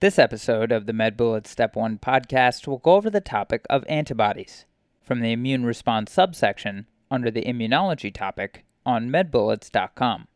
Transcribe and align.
This 0.00 0.18
episode 0.18 0.72
of 0.72 0.86
the 0.86 0.94
MedBullets 0.94 1.48
Step 1.48 1.76
1 1.76 1.98
podcast 1.98 2.66
will 2.66 2.78
go 2.78 2.94
over 2.94 3.10
the 3.10 3.20
topic 3.20 3.66
of 3.68 3.84
antibodies 3.86 4.64
from 5.02 5.20
the 5.20 5.30
immune 5.30 5.66
response 5.66 6.10
subsection 6.10 6.86
under 7.10 7.30
the 7.30 7.42
immunology 7.42 8.10
topic 8.10 8.64
on 8.86 9.10
medbullets.com. 9.10 10.26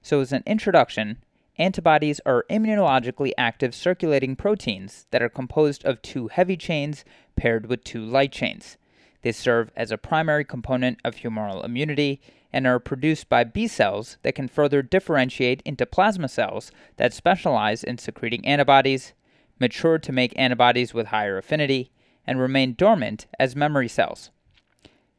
So, 0.00 0.20
as 0.20 0.32
an 0.32 0.44
introduction, 0.46 1.24
antibodies 1.58 2.20
are 2.24 2.46
immunologically 2.48 3.32
active 3.36 3.74
circulating 3.74 4.36
proteins 4.36 5.06
that 5.10 5.22
are 5.22 5.28
composed 5.28 5.84
of 5.84 6.00
two 6.00 6.28
heavy 6.28 6.56
chains 6.56 7.04
paired 7.34 7.66
with 7.66 7.82
two 7.82 8.04
light 8.04 8.30
chains. 8.30 8.76
They 9.22 9.32
serve 9.32 9.72
as 9.74 9.90
a 9.90 9.98
primary 9.98 10.44
component 10.44 11.00
of 11.04 11.16
humoral 11.16 11.64
immunity 11.64 12.20
and 12.52 12.66
are 12.66 12.78
produced 12.78 13.28
by 13.28 13.44
B 13.44 13.66
cells 13.66 14.18
that 14.22 14.34
can 14.34 14.48
further 14.48 14.82
differentiate 14.82 15.62
into 15.64 15.86
plasma 15.86 16.28
cells 16.28 16.70
that 16.96 17.12
specialize 17.12 17.82
in 17.82 17.98
secreting 17.98 18.46
antibodies, 18.46 19.14
mature 19.58 19.98
to 19.98 20.12
make 20.12 20.32
antibodies 20.36 20.92
with 20.92 21.08
higher 21.08 21.38
affinity, 21.38 21.90
and 22.26 22.38
remain 22.38 22.74
dormant 22.74 23.26
as 23.38 23.56
memory 23.56 23.88
cells. 23.88 24.30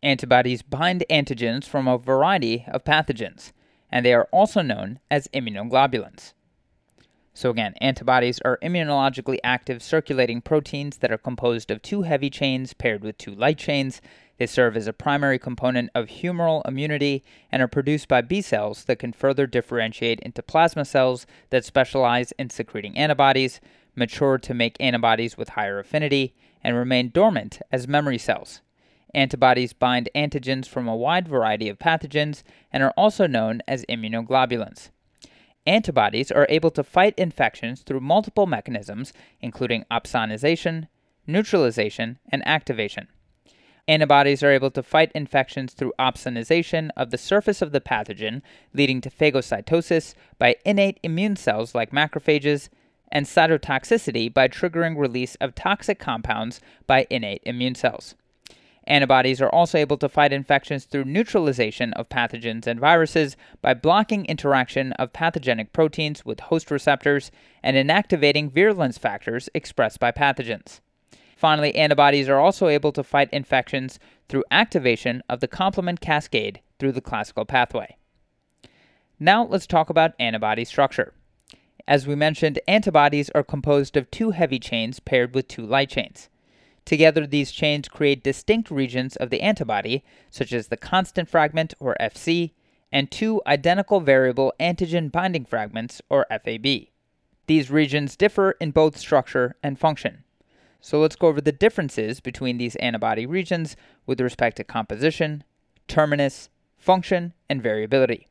Antibodies 0.01 0.61
bind 0.61 1.03
antigens 1.09 1.65
from 1.65 1.87
a 1.87 1.97
variety 1.97 2.65
of 2.67 2.83
pathogens, 2.83 3.51
and 3.91 4.05
they 4.05 4.13
are 4.13 4.27
also 4.31 4.61
known 4.61 4.99
as 5.09 5.27
immunoglobulins. 5.29 6.33
So, 7.33 7.49
again, 7.49 7.73
antibodies 7.81 8.39
are 8.41 8.59
immunologically 8.61 9.39
active 9.43 9.81
circulating 9.81 10.39
proteins 10.39 10.97
that 10.97 11.11
are 11.11 11.17
composed 11.17 11.71
of 11.71 11.81
two 11.81 12.03
heavy 12.03 12.29
chains 12.29 12.73
paired 12.73 13.03
with 13.03 13.17
two 13.17 13.33
light 13.33 13.57
chains 13.57 14.01
they 14.37 14.47
serve 14.47 14.75
as 14.75 14.87
a 14.87 14.93
primary 14.93 15.37
component 15.37 15.89
of 15.93 16.07
humoral 16.07 16.67
immunity 16.67 17.23
and 17.51 17.61
are 17.61 17.67
produced 17.67 18.07
by 18.07 18.21
B 18.21 18.41
cells 18.41 18.85
that 18.85 18.99
can 18.99 19.13
further 19.13 19.45
differentiate 19.45 20.19
into 20.21 20.41
plasma 20.41 20.85
cells 20.85 21.25
that 21.49 21.65
specialize 21.65 22.31
in 22.33 22.49
secreting 22.49 22.97
antibodies, 22.97 23.61
mature 23.95 24.37
to 24.39 24.53
make 24.53 24.75
antibodies 24.79 25.37
with 25.37 25.49
higher 25.49 25.79
affinity, 25.79 26.33
and 26.63 26.75
remain 26.75 27.09
dormant 27.09 27.61
as 27.71 27.87
memory 27.87 28.17
cells. 28.17 28.61
Antibodies 29.13 29.73
bind 29.73 30.09
antigens 30.15 30.67
from 30.67 30.87
a 30.87 30.95
wide 30.95 31.27
variety 31.27 31.69
of 31.69 31.77
pathogens 31.77 32.41
and 32.71 32.81
are 32.81 32.93
also 32.97 33.27
known 33.27 33.61
as 33.67 33.85
immunoglobulins. 33.87 34.89
Antibodies 35.67 36.31
are 36.31 36.47
able 36.49 36.71
to 36.71 36.83
fight 36.83 37.13
infections 37.17 37.81
through 37.81 37.99
multiple 37.99 38.47
mechanisms, 38.47 39.13
including 39.39 39.85
opsonization, 39.91 40.87
neutralization, 41.27 42.17
and 42.29 42.45
activation. 42.47 43.07
Antibodies 43.85 44.41
are 44.41 44.51
able 44.51 44.71
to 44.71 44.81
fight 44.81 45.11
infections 45.13 45.73
through 45.73 45.91
opsonization 45.99 46.89
of 46.95 47.11
the 47.11 47.17
surface 47.17 47.61
of 47.61 47.73
the 47.73 47.81
pathogen, 47.81 48.41
leading 48.73 49.01
to 49.01 49.09
phagocytosis 49.09 50.13
by 50.39 50.55
innate 50.65 50.99
immune 51.03 51.35
cells 51.35 51.75
like 51.75 51.91
macrophages, 51.91 52.69
and 53.11 53.25
cytotoxicity 53.25 54.33
by 54.33 54.47
triggering 54.47 54.97
release 54.97 55.35
of 55.35 55.53
toxic 55.53 55.99
compounds 55.99 56.61
by 56.87 57.05
innate 57.09 57.43
immune 57.45 57.75
cells. 57.75 58.15
Antibodies 58.87 59.41
are 59.41 59.49
also 59.49 59.77
able 59.77 59.97
to 59.97 60.09
fight 60.09 60.33
infections 60.33 60.85
through 60.85 61.05
neutralization 61.05 61.93
of 61.93 62.09
pathogens 62.09 62.65
and 62.65 62.79
viruses 62.79 63.35
by 63.61 63.73
blocking 63.73 64.25
interaction 64.25 64.93
of 64.93 65.13
pathogenic 65.13 65.73
proteins 65.73 66.25
with 66.25 66.39
host 66.41 66.71
receptors 66.71 67.31
and 67.61 67.77
inactivating 67.77 68.51
virulence 68.51 68.97
factors 68.97 69.49
expressed 69.53 69.99
by 69.99 70.11
pathogens. 70.11 70.79
Finally, 71.43 71.75
antibodies 71.75 72.29
are 72.29 72.39
also 72.39 72.69
able 72.69 72.93
to 72.93 73.03
fight 73.03 73.27
infections 73.33 73.99
through 74.29 74.45
activation 74.49 75.21
of 75.27 75.41
the 75.41 75.47
complement 75.49 75.99
cascade 75.99 76.61
through 76.79 76.93
the 76.93 77.01
classical 77.01 77.43
pathway. 77.43 77.97
Now 79.19 79.43
let's 79.43 79.67
talk 79.67 79.89
about 79.89 80.13
antibody 80.17 80.63
structure. 80.63 81.13
As 81.85 82.07
we 82.07 82.15
mentioned, 82.15 82.61
antibodies 82.65 83.29
are 83.31 83.43
composed 83.43 83.97
of 83.97 84.09
two 84.09 84.31
heavy 84.31 84.57
chains 84.57 85.01
paired 85.01 85.35
with 85.35 85.49
two 85.49 85.65
light 85.65 85.89
chains. 85.89 86.29
Together, 86.85 87.27
these 87.27 87.51
chains 87.51 87.89
create 87.89 88.23
distinct 88.23 88.71
regions 88.71 89.17
of 89.17 89.29
the 89.29 89.41
antibody, 89.41 90.01
such 90.29 90.53
as 90.53 90.69
the 90.69 90.77
constant 90.77 91.27
fragment, 91.27 91.73
or 91.77 91.97
FC, 91.99 92.51
and 92.89 93.11
two 93.11 93.41
identical 93.45 93.99
variable 93.99 94.53
antigen 94.61 95.11
binding 95.11 95.43
fragments, 95.43 96.01
or 96.09 96.25
FAB. 96.29 96.65
These 97.47 97.69
regions 97.69 98.15
differ 98.15 98.51
in 98.61 98.71
both 98.71 98.97
structure 98.97 99.57
and 99.61 99.77
function. 99.77 100.23
So 100.85 100.99
let's 100.99 101.15
go 101.15 101.27
over 101.27 101.39
the 101.39 101.53
differences 101.53 102.19
between 102.19 102.57
these 102.57 102.75
antibody 102.75 103.25
regions 103.25 103.77
with 104.05 104.19
respect 104.19 104.57
to 104.57 104.65
composition, 104.65 105.45
terminus, 105.87 106.49
function, 106.77 107.31
and 107.49 107.63
variability. 107.63 108.27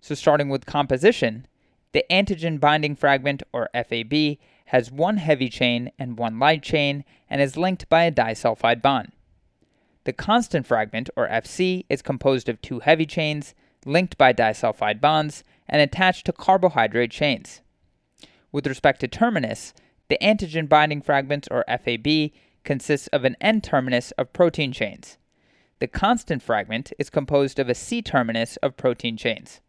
So 0.00 0.14
starting 0.14 0.48
with 0.48 0.64
composition, 0.64 1.46
the 1.92 2.06
antigen 2.10 2.58
binding 2.60 2.96
fragment, 2.96 3.42
or 3.52 3.68
FAB, 3.74 4.38
has 4.68 4.90
one 4.90 5.18
heavy 5.18 5.50
chain 5.50 5.90
and 5.98 6.16
one 6.16 6.38
light 6.38 6.62
chain 6.62 7.04
and 7.28 7.42
is 7.42 7.58
linked 7.58 7.90
by 7.90 8.04
a 8.04 8.10
disulfide 8.10 8.80
bond. 8.80 9.12
The 10.04 10.14
constant 10.14 10.66
fragment, 10.66 11.10
or 11.14 11.28
FC, 11.28 11.84
is 11.90 12.00
composed 12.00 12.48
of 12.48 12.62
two 12.62 12.78
heavy 12.78 13.04
chains 13.04 13.54
linked 13.84 14.16
by 14.16 14.32
disulfide 14.32 14.98
bonds 14.98 15.44
and 15.68 15.82
attached 15.82 16.24
to 16.24 16.32
carbohydrate 16.32 17.10
chains. 17.10 17.60
With 18.50 18.66
respect 18.66 19.00
to 19.00 19.08
terminus, 19.08 19.74
the 20.10 20.18
antigen 20.20 20.68
binding 20.68 21.00
fragments, 21.00 21.48
or 21.50 21.64
FAB, 21.68 22.32
consists 22.64 23.06
of 23.08 23.24
an 23.24 23.36
N 23.40 23.62
terminus 23.62 24.10
of 24.12 24.32
protein 24.34 24.72
chains. 24.72 25.16
The 25.78 25.86
constant 25.86 26.42
fragment 26.42 26.92
is 26.98 27.08
composed 27.08 27.58
of 27.58 27.70
a 27.70 27.74
C 27.74 28.02
terminus 28.02 28.58
of 28.58 28.76
protein 28.76 29.16
chains. 29.16 29.60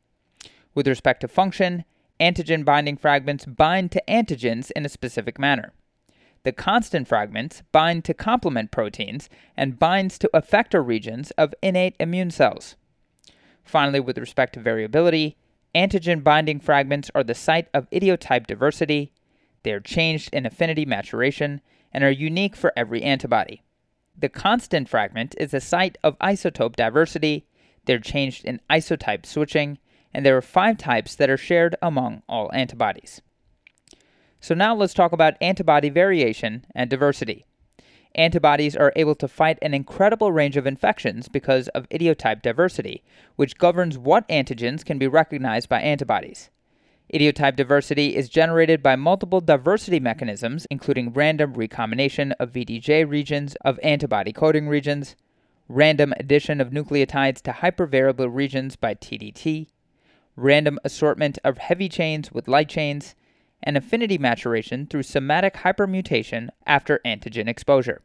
With 0.76 0.88
respect 0.88 1.22
to 1.22 1.30
function, 1.30 1.86
antigen 2.20 2.66
binding 2.66 2.98
fragments 2.98 3.46
bind 3.46 3.92
to 3.92 4.04
antigens 4.08 4.72
in 4.76 4.86
a 4.86 4.90
specific 4.90 5.40
manner. 5.40 5.74
The 6.44 6.52
constant 6.52 7.08
fragments 7.08 7.62
bind 7.72 8.04
to 8.06 8.14
complement 8.14 8.72
proteins 8.72 9.30
and 9.56 9.78
binds 9.78 10.18
to 10.20 10.30
effector 10.34 10.86
regions 10.86 11.32
of 11.32 11.54
innate 11.62 11.96
immune 12.00 12.32
cells. 12.32 12.76
Finally, 13.64 14.00
with 14.00 14.18
respect 14.18 14.54
to 14.54 14.60
variability, 14.60 15.38
antigen 15.76 16.24
binding 16.24 16.60
fragments 16.60 17.12
are 17.14 17.24
the 17.24 17.36
site 17.36 17.68
of 17.76 17.88
idiotype 17.92 18.48
diversity, 18.48 19.14
they 19.64 19.72
are 19.72 19.80
changed 19.80 20.34
in 20.34 20.46
affinity 20.46 20.86
maturation 20.86 21.62
and 21.94 22.04
are 22.04 22.12
unique 22.12 22.56
for 22.56 22.74
every 22.76 23.04
antibody. 23.04 23.62
The 24.18 24.30
constant 24.30 24.90
fragment 24.90 25.36
is 25.38 25.54
a 25.54 25.62
site 25.62 25.98
of 26.04 26.18
isotype 26.20 26.76
diversity. 26.76 27.46
They're 27.86 28.00
changed 28.00 28.46
in 28.46 28.62
isotype 28.70 29.26
switching, 29.26 29.78
and 30.14 30.26
there 30.26 30.38
are 30.38 30.42
five 30.42 30.78
types 30.78 31.16
that 31.16 31.30
are 31.30 31.38
shared 31.38 31.76
among 31.82 32.24
all 32.28 32.52
antibodies. 32.54 33.22
So 34.40 34.56
now 34.56 34.76
let's 34.76 34.94
talk 34.94 35.12
about 35.12 35.38
antibody 35.42 35.90
variation 35.90 36.66
and 36.74 36.90
diversity. 36.90 37.46
Antibodies 38.16 38.76
are 38.76 38.92
able 38.96 39.16
to 39.16 39.28
fight 39.28 39.58
an 39.62 39.74
incredible 39.74 40.32
range 40.32 40.58
of 40.58 40.68
infections 40.68 41.30
because 41.30 41.70
of 41.70 41.88
idiotype 41.90 42.42
diversity, 42.42 43.04
which 43.36 43.58
governs 43.58 43.98
what 43.98 44.28
antigens 44.28 44.84
can 44.84 44.98
be 44.98 45.08
recognized 45.08 45.70
by 45.70 45.80
antibodies. 45.80 46.50
Idiotype 47.14 47.58
diversity 47.58 48.16
is 48.16 48.30
generated 48.30 48.82
by 48.82 48.96
multiple 48.96 49.42
diversity 49.42 50.00
mechanisms, 50.00 50.66
including 50.72 51.12
random 51.12 51.54
recombination 51.56 52.32
of 52.34 52.54
VDJ 52.54 53.10
regions 53.10 53.56
of 53.66 53.78
antibody 53.84 54.32
coding 54.32 54.70
regions, 54.70 55.18
random 55.68 56.14
addition 56.18 56.62
of 56.62 56.70
nucleotides 56.70 57.42
to 57.42 57.52
hypervariable 57.52 58.34
regions 58.34 58.78
by 58.78 58.96
TDT, 58.96 59.68
random 60.38 60.80
assortment 60.86 61.38
of 61.44 61.58
heavy 61.58 61.90
chains 61.90 62.32
with 62.32 62.48
light 62.48 62.70
chains, 62.70 63.14
and 63.62 63.76
affinity 63.76 64.18
maturation 64.18 64.88
through 64.88 65.04
somatic 65.04 65.56
hypermutation 65.56 66.48
after 66.66 67.02
antigen 67.06 67.50
exposure. 67.50 68.02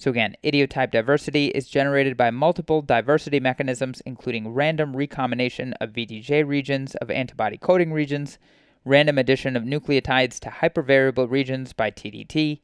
So, 0.00 0.10
again, 0.10 0.34
idiotype 0.42 0.92
diversity 0.92 1.48
is 1.48 1.68
generated 1.68 2.16
by 2.16 2.30
multiple 2.30 2.80
diversity 2.80 3.38
mechanisms, 3.38 4.00
including 4.06 4.48
random 4.48 4.96
recombination 4.96 5.74
of 5.74 5.92
VDJ 5.92 6.48
regions 6.48 6.94
of 6.94 7.10
antibody 7.10 7.58
coding 7.58 7.92
regions, 7.92 8.38
random 8.86 9.18
addition 9.18 9.56
of 9.56 9.64
nucleotides 9.64 10.40
to 10.40 10.48
hypervariable 10.48 11.30
regions 11.30 11.74
by 11.74 11.90
TDT, 11.90 12.62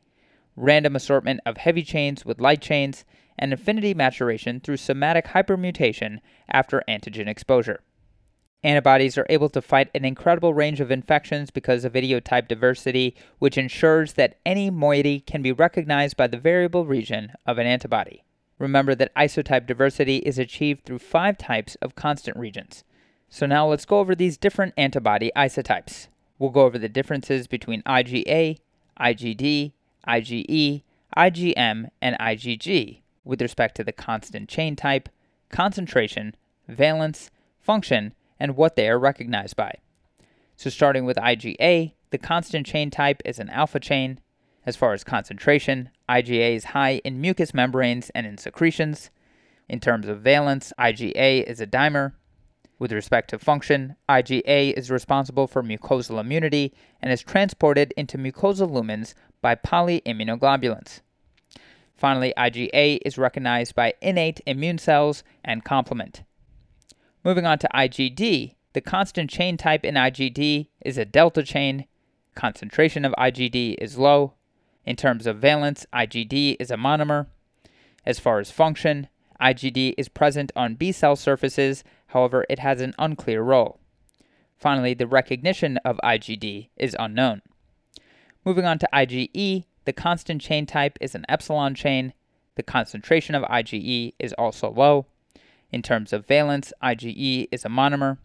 random 0.56 0.96
assortment 0.96 1.40
of 1.44 1.58
heavy 1.58 1.82
chains 1.82 2.24
with 2.24 2.40
light 2.40 2.62
chains, 2.62 3.04
and 3.38 3.52
affinity 3.52 3.92
maturation 3.92 4.58
through 4.58 4.78
somatic 4.78 5.26
hypermutation 5.26 6.20
after 6.48 6.82
antigen 6.88 7.28
exposure. 7.28 7.80
Antibodies 8.66 9.16
are 9.16 9.26
able 9.28 9.48
to 9.50 9.62
fight 9.62 9.92
an 9.94 10.04
incredible 10.04 10.52
range 10.52 10.80
of 10.80 10.90
infections 10.90 11.52
because 11.52 11.84
of 11.84 11.94
idiotype 11.94 12.48
diversity, 12.48 13.14
which 13.38 13.56
ensures 13.56 14.14
that 14.14 14.38
any 14.44 14.70
moiety 14.70 15.20
can 15.20 15.40
be 15.40 15.52
recognized 15.52 16.16
by 16.16 16.26
the 16.26 16.36
variable 16.36 16.84
region 16.84 17.30
of 17.46 17.58
an 17.58 17.66
antibody. 17.68 18.24
Remember 18.58 18.96
that 18.96 19.14
isotype 19.14 19.68
diversity 19.68 20.16
is 20.16 20.36
achieved 20.36 20.84
through 20.84 20.98
five 20.98 21.38
types 21.38 21.76
of 21.76 21.94
constant 21.94 22.36
regions. 22.36 22.82
So 23.28 23.46
now 23.46 23.68
let's 23.68 23.84
go 23.84 24.00
over 24.00 24.16
these 24.16 24.36
different 24.36 24.74
antibody 24.76 25.30
isotypes. 25.36 26.08
We'll 26.36 26.50
go 26.50 26.62
over 26.62 26.76
the 26.76 26.88
differences 26.88 27.46
between 27.46 27.82
IgA, 27.82 28.58
IgD, 29.00 29.74
IgE, 30.08 30.82
IgM, 31.16 31.88
and 32.02 32.18
IgG 32.18 33.00
with 33.24 33.40
respect 33.40 33.76
to 33.76 33.84
the 33.84 33.92
constant 33.92 34.48
chain 34.48 34.74
type, 34.74 35.08
concentration, 35.50 36.34
valence, 36.66 37.30
function, 37.60 38.12
and 38.38 38.56
what 38.56 38.76
they 38.76 38.88
are 38.88 38.98
recognized 38.98 39.56
by. 39.56 39.74
So, 40.56 40.70
starting 40.70 41.04
with 41.04 41.16
IgA, 41.16 41.92
the 42.10 42.18
constant 42.18 42.66
chain 42.66 42.90
type 42.90 43.20
is 43.24 43.38
an 43.38 43.50
alpha 43.50 43.80
chain. 43.80 44.20
As 44.64 44.76
far 44.76 44.92
as 44.92 45.04
concentration, 45.04 45.90
IgA 46.08 46.56
is 46.56 46.64
high 46.64 47.00
in 47.04 47.20
mucous 47.20 47.52
membranes 47.52 48.10
and 48.10 48.26
in 48.26 48.38
secretions. 48.38 49.10
In 49.68 49.80
terms 49.80 50.08
of 50.08 50.20
valence, 50.20 50.72
IgA 50.78 51.44
is 51.44 51.60
a 51.60 51.66
dimer. 51.66 52.12
With 52.78 52.92
respect 52.92 53.30
to 53.30 53.38
function, 53.38 53.96
IgA 54.08 54.74
is 54.74 54.90
responsible 54.90 55.46
for 55.46 55.62
mucosal 55.62 56.20
immunity 56.20 56.74
and 57.00 57.12
is 57.12 57.22
transported 57.22 57.92
into 57.96 58.18
mucosal 58.18 58.70
lumens 58.70 59.14
by 59.40 59.54
polyimmunoglobulins. 59.54 61.00
Finally, 61.96 62.34
IgA 62.36 62.98
is 63.04 63.16
recognized 63.16 63.74
by 63.74 63.94
innate 64.02 64.40
immune 64.46 64.78
cells 64.78 65.24
and 65.42 65.64
complement. 65.64 66.22
Moving 67.26 67.44
on 67.44 67.58
to 67.58 67.68
IgD, 67.74 68.54
the 68.72 68.80
constant 68.80 69.28
chain 69.28 69.56
type 69.56 69.84
in 69.84 69.96
IgD 69.96 70.68
is 70.84 70.96
a 70.96 71.04
delta 71.04 71.42
chain. 71.42 71.86
Concentration 72.36 73.04
of 73.04 73.12
IgD 73.18 73.74
is 73.80 73.98
low. 73.98 74.34
In 74.84 74.94
terms 74.94 75.26
of 75.26 75.38
valence, 75.38 75.84
IgD 75.92 76.54
is 76.60 76.70
a 76.70 76.76
monomer. 76.76 77.26
As 78.04 78.20
far 78.20 78.38
as 78.38 78.52
function, 78.52 79.08
IgD 79.40 79.94
is 79.98 80.08
present 80.08 80.52
on 80.54 80.76
B 80.76 80.92
cell 80.92 81.16
surfaces, 81.16 81.82
however, 82.06 82.46
it 82.48 82.60
has 82.60 82.80
an 82.80 82.94
unclear 82.96 83.42
role. 83.42 83.80
Finally, 84.56 84.94
the 84.94 85.08
recognition 85.08 85.78
of 85.78 85.98
IgD 86.04 86.68
is 86.76 86.94
unknown. 86.96 87.42
Moving 88.44 88.66
on 88.66 88.78
to 88.78 88.88
IgE, 88.94 89.64
the 89.84 89.92
constant 89.92 90.40
chain 90.40 90.64
type 90.64 90.96
is 91.00 91.16
an 91.16 91.26
epsilon 91.28 91.74
chain. 91.74 92.12
The 92.54 92.62
concentration 92.62 93.34
of 93.34 93.42
IgE 93.42 94.14
is 94.20 94.32
also 94.34 94.70
low. 94.70 95.06
In 95.70 95.82
terms 95.82 96.12
of 96.12 96.26
valence, 96.26 96.72
IgE 96.82 97.48
is 97.50 97.64
a 97.64 97.68
monomer. 97.68 98.18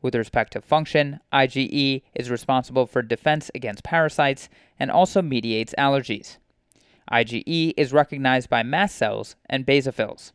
With 0.00 0.14
respect 0.14 0.52
to 0.52 0.60
function, 0.60 1.20
IgE 1.32 2.02
is 2.14 2.30
responsible 2.30 2.86
for 2.86 3.02
defense 3.02 3.50
against 3.54 3.84
parasites 3.84 4.48
and 4.78 4.90
also 4.90 5.22
mediates 5.22 5.74
allergies. 5.78 6.36
IgE 7.10 7.74
is 7.76 7.92
recognized 7.92 8.48
by 8.48 8.62
mast 8.62 8.96
cells 8.96 9.36
and 9.48 9.66
basophils. 9.66 10.32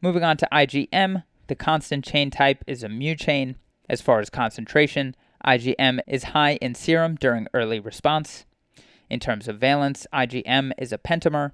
Moving 0.00 0.22
on 0.22 0.36
to 0.38 0.48
IgM, 0.52 1.24
the 1.46 1.54
constant 1.54 2.04
chain 2.04 2.30
type 2.30 2.64
is 2.66 2.82
a 2.82 2.88
mu 2.88 3.14
chain. 3.14 3.56
As 3.88 4.00
far 4.00 4.20
as 4.20 4.30
concentration, 4.30 5.14
IgM 5.46 6.00
is 6.06 6.24
high 6.24 6.54
in 6.56 6.74
serum 6.74 7.16
during 7.16 7.48
early 7.52 7.80
response. 7.80 8.46
In 9.10 9.20
terms 9.20 9.46
of 9.46 9.58
valence, 9.58 10.06
IgM 10.12 10.72
is 10.78 10.92
a 10.92 10.98
pentamer. 10.98 11.52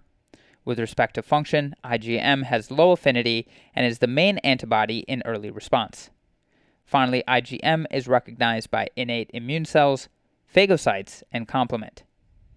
With 0.64 0.78
respect 0.78 1.14
to 1.14 1.22
function, 1.22 1.74
IgM 1.84 2.44
has 2.44 2.70
low 2.70 2.92
affinity 2.92 3.48
and 3.74 3.86
is 3.86 3.98
the 3.98 4.06
main 4.06 4.38
antibody 4.38 5.00
in 5.00 5.22
early 5.24 5.50
response. 5.50 6.10
Finally, 6.84 7.22
IgM 7.26 7.86
is 7.90 8.08
recognized 8.08 8.70
by 8.70 8.88
innate 8.96 9.30
immune 9.32 9.64
cells, 9.64 10.08
phagocytes, 10.54 11.22
and 11.32 11.48
complement. 11.48 12.02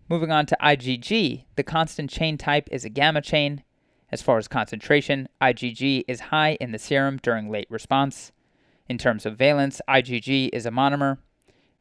Moving 0.09 0.31
on 0.31 0.45
to 0.47 0.57
IgG, 0.61 1.45
the 1.55 1.63
constant 1.63 2.09
chain 2.09 2.37
type 2.37 2.67
is 2.71 2.83
a 2.83 2.89
gamma 2.89 3.21
chain. 3.21 3.63
As 4.11 4.21
far 4.21 4.37
as 4.37 4.47
concentration, 4.47 5.29
IgG 5.41 6.03
is 6.07 6.19
high 6.19 6.57
in 6.59 6.71
the 6.71 6.79
serum 6.79 7.19
during 7.23 7.49
late 7.49 7.69
response. 7.69 8.31
In 8.89 8.97
terms 8.97 9.25
of 9.25 9.37
valence, 9.37 9.81
IgG 9.87 10.49
is 10.51 10.65
a 10.65 10.71
monomer. 10.71 11.19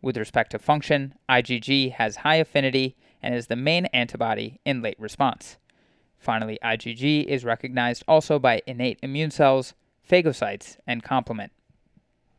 With 0.01 0.17
respect 0.17 0.53
to 0.53 0.59
function, 0.59 1.15
IgG 1.29 1.93
has 1.93 2.17
high 2.17 2.37
affinity 2.37 2.97
and 3.23 3.35
is 3.35 3.49
the 3.49 3.57
main 3.57 3.87
antibody 3.87 4.61
in 4.65 4.83
late 4.83 4.99
response. 5.01 5.57
Finally, 6.23 6.57
IgG 6.63 7.25
is 7.25 7.45
recognized 7.45 8.05
also 8.07 8.39
by 8.39 8.63
innate 8.65 9.01
immune 9.03 9.33
cells, 9.33 9.75
phagocytes, 10.09 10.77
and 10.87 11.03
complement. 11.03 11.51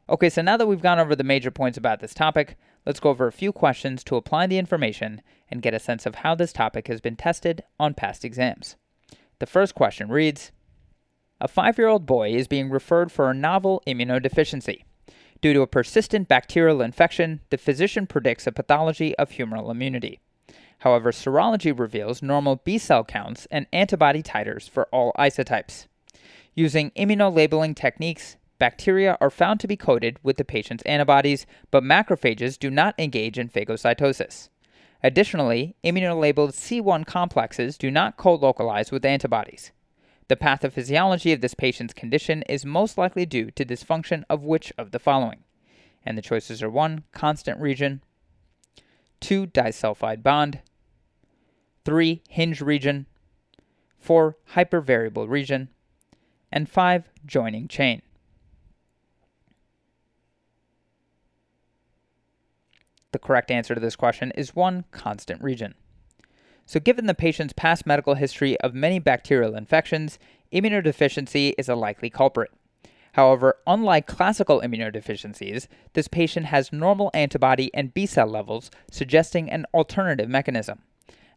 Okay, 0.08 0.30
so 0.30 0.42
now 0.42 0.56
that 0.56 0.68
we've 0.68 0.82
gone 0.82 1.00
over 1.00 1.18
the 1.18 1.24
major 1.24 1.52
points 1.52 1.78
about 1.78 2.00
this 2.00 2.14
topic, 2.14 2.58
let's 2.86 3.02
go 3.02 3.10
over 3.10 3.28
a 3.28 3.32
few 3.34 3.52
questions 3.52 4.02
to 4.06 4.16
apply 4.16 4.48
the 4.48 4.58
information 4.58 5.22
and 5.52 5.62
get 5.62 5.74
a 5.74 5.80
sense 5.80 6.06
of 6.06 6.16
how 6.16 6.34
this 6.34 6.54
topic 6.54 6.88
has 6.88 7.02
been 7.02 7.18
tested 7.18 7.62
on 7.78 7.94
past 7.94 8.24
exams. 8.24 8.78
The 9.40 9.46
first 9.46 9.76
question 9.76 10.08
reads 10.08 10.54
A 11.42 11.50
five 11.50 11.78
year 11.78 11.90
old 11.90 12.06
boy 12.06 12.34
is 12.34 12.48
being 12.48 12.70
referred 12.70 13.12
for 13.12 13.30
a 13.30 13.34
novel 13.34 13.84
immunodeficiency. 13.86 14.84
Due 15.42 15.52
to 15.52 15.62
a 15.62 15.68
persistent 15.68 16.30
bacterial 16.30 16.82
infection, 16.82 17.42
the 17.50 17.58
physician 17.58 18.08
predicts 18.08 18.48
a 18.48 18.52
pathology 18.54 19.14
of 19.18 19.32
humoral 19.32 19.70
immunity. 19.70 20.22
However, 20.84 21.14
serology 21.14 21.72
reveals 21.78 22.22
normal 22.22 22.58
B 22.58 22.78
cell 22.78 23.06
counts 23.06 23.48
and 23.50 23.68
antibody 23.72 24.22
titers 24.22 24.70
for 24.70 24.90
all 24.92 25.14
isotypes. 25.18 25.88
Using 26.56 26.92
immunolabeling 26.92 27.74
techniques, 27.74 28.36
bacteria 28.60 29.18
are 29.22 29.30
found 29.30 29.62
to 29.62 29.68
be 29.68 29.78
coated 29.78 30.20
with 30.24 30.36
the 30.36 30.44
patient's 30.44 30.84
antibodies, 30.84 31.46
but 31.72 31.86
macrophages 31.86 32.60
do 32.60 32.70
not 32.70 32.96
engage 33.00 33.40
in 33.40 33.48
phagocytosis. 33.48 34.50
Additionally, 35.02 35.78
immunolabeled 35.86 36.52
C1 36.52 37.06
complexes 37.06 37.78
do 37.78 37.90
not 37.90 38.18
co 38.18 38.36
localize 38.36 38.92
with 38.92 39.06
antibodies. 39.06 39.72
The 40.28 40.36
pathophysiology 40.36 41.32
of 41.32 41.40
this 41.40 41.54
patient's 41.54 41.94
condition 41.94 42.42
is 42.50 42.66
most 42.66 42.98
likely 42.98 43.26
due 43.26 43.52
to 43.52 43.64
dysfunction 43.64 44.26
of 44.30 44.44
which 44.44 44.74
of 44.78 44.92
the 44.92 45.00
following? 45.00 45.46
And 46.06 46.18
the 46.18 46.22
choices 46.22 46.62
are 46.62 46.70
1. 46.70 47.06
Constant 47.14 47.62
region, 47.62 48.02
2. 49.22 49.48
Disulfide 49.48 50.22
bond, 50.22 50.60
3. 51.86 52.22
Hinge 52.30 52.62
region, 52.62 53.06
4. 54.00 54.38
Hypervariable 54.54 55.30
region, 55.30 55.70
and 56.52 56.70
5. 56.70 57.10
Joining 57.26 57.68
chain. 57.68 58.02
The 63.12 63.20
correct 63.20 63.52
answer 63.52 63.76
to 63.76 63.82
this 63.82 63.96
question 63.96 64.32
is 64.36 64.56
1. 64.56 64.86
Constant 64.92 65.44
region. 65.44 65.76
So, 66.66 66.80
given 66.80 67.06
the 67.06 67.14
patient's 67.14 67.54
past 67.54 67.86
medical 67.86 68.16
history 68.16 68.60
of 68.62 68.74
many 68.74 68.98
bacterial 68.98 69.56
infections, 69.56 70.18
immunodeficiency 70.52 71.54
is 71.58 71.68
a 71.68 71.76
likely 71.76 72.10
culprit. 72.10 72.52
However, 73.14 73.58
unlike 73.68 74.08
classical 74.08 74.62
immunodeficiencies, 74.62 75.68
this 75.94 76.08
patient 76.08 76.48
has 76.48 76.74
normal 76.74 77.12
antibody 77.14 77.70
and 77.74 77.94
B 77.94 78.06
cell 78.06 78.28
levels, 78.28 78.72
suggesting 78.90 79.52
an 79.52 79.66
alternative 79.74 80.30
mechanism. 80.30 80.82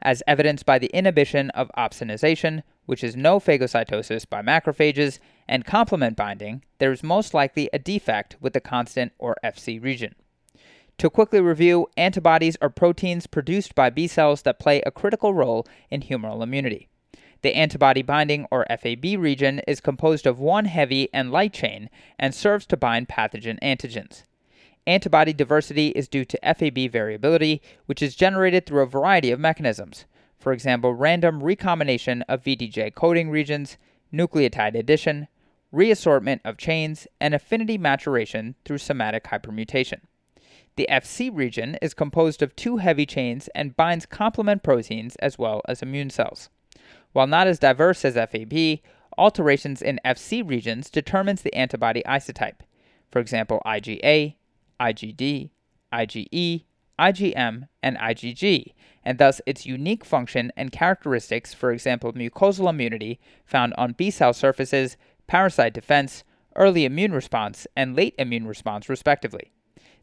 As 0.02 0.22
evidenced 0.26 0.66
by 0.66 0.78
the 0.78 0.94
inhibition 0.94 1.50
of 1.50 1.70
opsonization, 1.76 2.62
which 2.84 3.02
is 3.02 3.16
no 3.16 3.40
phagocytosis 3.40 4.28
by 4.28 4.42
macrophages, 4.42 5.18
and 5.48 5.64
complement 5.64 6.16
binding, 6.16 6.62
there 6.78 6.92
is 6.92 7.02
most 7.02 7.34
likely 7.34 7.68
a 7.72 7.78
defect 7.78 8.36
with 8.40 8.52
the 8.52 8.60
constant 8.60 9.12
or 9.18 9.36
FC 9.44 9.82
region. 9.82 10.14
To 10.98 11.10
quickly 11.10 11.40
review, 11.40 11.88
antibodies 11.96 12.56
are 12.62 12.70
proteins 12.70 13.26
produced 13.26 13.74
by 13.74 13.90
B 13.90 14.06
cells 14.06 14.42
that 14.42 14.58
play 14.58 14.80
a 14.82 14.90
critical 14.90 15.34
role 15.34 15.66
in 15.90 16.02
humoral 16.02 16.42
immunity. 16.42 16.88
The 17.42 17.54
antibody 17.54 18.02
binding 18.02 18.46
or 18.50 18.66
FAB 18.68 19.04
region 19.18 19.60
is 19.68 19.80
composed 19.80 20.26
of 20.26 20.40
one 20.40 20.64
heavy 20.64 21.08
and 21.12 21.30
light 21.30 21.52
chain 21.52 21.90
and 22.18 22.34
serves 22.34 22.66
to 22.66 22.76
bind 22.76 23.08
pathogen 23.08 23.58
antigens. 23.60 24.24
Antibody 24.86 25.32
diversity 25.32 25.88
is 25.88 26.06
due 26.06 26.24
to 26.24 26.38
FAB 26.54 26.90
variability, 26.90 27.60
which 27.86 28.02
is 28.02 28.14
generated 28.14 28.66
through 28.66 28.82
a 28.82 28.86
variety 28.86 29.32
of 29.32 29.40
mechanisms. 29.40 30.04
For 30.38 30.52
example, 30.52 30.94
random 30.94 31.42
recombination 31.42 32.22
of 32.22 32.44
VDJ 32.44 32.94
coding 32.94 33.28
regions, 33.28 33.78
nucleotide 34.12 34.76
addition, 34.76 35.26
reassortment 35.72 36.40
of 36.44 36.56
chains, 36.56 37.08
and 37.20 37.34
affinity 37.34 37.76
maturation 37.76 38.54
through 38.64 38.78
somatic 38.78 39.24
hypermutation. 39.24 40.02
The 40.76 40.86
FC 40.90 41.30
region 41.34 41.76
is 41.82 41.94
composed 41.94 42.42
of 42.42 42.54
two 42.54 42.76
heavy 42.76 43.06
chains 43.06 43.48
and 43.54 43.76
binds 43.76 44.06
complement 44.06 44.62
proteins 44.62 45.16
as 45.16 45.38
well 45.38 45.62
as 45.66 45.82
immune 45.82 46.10
cells. 46.10 46.48
While 47.12 47.26
not 47.26 47.46
as 47.46 47.58
diverse 47.58 48.04
as 48.04 48.14
FAB, 48.14 48.80
alterations 49.18 49.82
in 49.82 49.98
FC 50.04 50.48
regions 50.48 50.90
determines 50.90 51.42
the 51.42 51.54
antibody 51.54 52.02
isotype. 52.06 52.60
For 53.10 53.18
example, 53.18 53.62
IgA, 53.64 54.34
IgD, 54.80 55.50
IgE, 55.92 56.64
IgM, 56.98 57.68
and 57.82 57.96
IgG, 57.98 58.72
and 59.04 59.18
thus 59.18 59.40
its 59.46 59.66
unique 59.66 60.04
function 60.04 60.50
and 60.56 60.72
characteristics, 60.72 61.52
for 61.52 61.70
example, 61.70 62.12
mucosal 62.12 62.70
immunity 62.70 63.20
found 63.44 63.74
on 63.76 63.92
B 63.92 64.10
cell 64.10 64.32
surfaces, 64.32 64.96
parasite 65.26 65.74
defense, 65.74 66.24
early 66.56 66.84
immune 66.84 67.12
response, 67.12 67.66
and 67.76 67.94
late 67.94 68.14
immune 68.18 68.46
response, 68.46 68.88
respectively. 68.88 69.52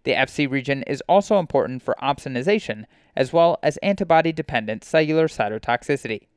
The 0.04 0.14
FC 0.14 0.50
region 0.50 0.84
is 0.84 1.02
also 1.08 1.40
important 1.40 1.82
for 1.82 1.96
opsonization 2.02 2.86
as 3.16 3.32
well 3.32 3.58
as 3.64 3.78
antibody 3.78 4.32
dependent 4.32 4.84
cellular 4.84 5.28
cytotoxicity. 5.28 6.28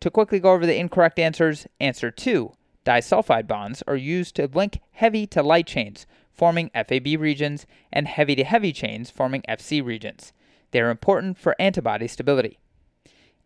To 0.00 0.10
quickly 0.10 0.40
go 0.40 0.52
over 0.52 0.64
the 0.66 0.78
incorrect 0.78 1.18
answers, 1.18 1.66
answer 1.78 2.10
2 2.10 2.52
disulfide 2.86 3.46
bonds 3.46 3.82
are 3.86 3.96
used 3.96 4.34
to 4.36 4.46
link 4.46 4.80
heavy 4.92 5.26
to 5.26 5.42
light 5.42 5.66
chains, 5.66 6.06
forming 6.32 6.70
FAB 6.74 7.06
regions, 7.18 7.66
and 7.92 8.08
heavy 8.08 8.34
to 8.36 8.44
heavy 8.44 8.72
chains, 8.72 9.10
forming 9.10 9.42
FC 9.48 9.84
regions. 9.84 10.32
They 10.70 10.80
are 10.80 10.90
important 10.90 11.38
for 11.38 11.56
antibody 11.58 12.08
stability. 12.08 12.58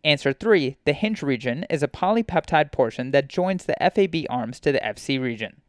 Answer 0.03 0.33
3 0.33 0.77
The 0.85 0.93
hinge 0.93 1.23
region 1.23 1.65
is 1.69 1.81
a 1.81 1.87
polypeptide 1.87 2.71
portion 2.71 3.11
that 3.11 3.27
joins 3.27 3.65
the 3.65 3.75
FAB 3.79 4.25
arms 4.29 4.59
to 4.59 4.71
the 4.71 4.79
FC 4.79 5.19
region. 5.19 5.61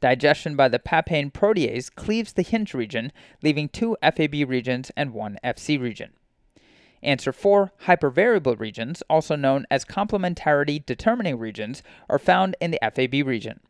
Digestion 0.00 0.56
by 0.56 0.68
the 0.68 0.78
papain 0.78 1.30
protease 1.30 1.92
cleaves 1.94 2.34
the 2.34 2.42
hinge 2.42 2.74
region, 2.74 3.12
leaving 3.42 3.68
two 3.68 3.96
FAB 4.02 4.34
regions 4.46 4.92
and 4.96 5.12
one 5.12 5.38
FC 5.42 5.80
region. 5.80 6.12
Answer 7.02 7.32
4 7.32 7.72
Hypervariable 7.86 8.58
regions, 8.58 9.02
also 9.08 9.36
known 9.36 9.66
as 9.70 9.84
complementarity 9.84 10.84
determining 10.84 11.38
regions, 11.38 11.82
are 12.08 12.18
found 12.18 12.56
in 12.60 12.70
the 12.70 12.80
FAB 12.82 13.26
region. 13.26 13.60